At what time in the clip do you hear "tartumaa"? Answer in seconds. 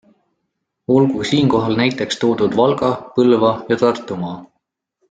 3.85-4.35